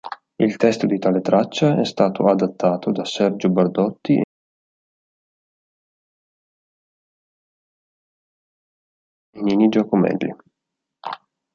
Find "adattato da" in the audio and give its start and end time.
2.27-3.05